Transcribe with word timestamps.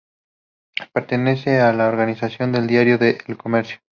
Pertenece 0.93 1.59
a 1.61 1.71
la 1.73 1.87
organización 1.87 2.51
de 2.51 2.65
diario 2.65 2.97
El 2.99 3.37
Comercio. 3.37 3.81